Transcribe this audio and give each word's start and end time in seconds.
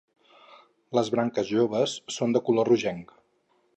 Les 0.99 1.11
branques 1.15 1.45
joves 1.57 1.93
són 2.17 2.35
de 2.37 2.43
color 2.49 2.69
rogenc. 2.71 3.15